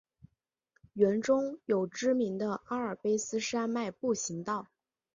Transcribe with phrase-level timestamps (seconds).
[0.93, 4.65] 园中有知名的阿尔卑斯山脉步行道。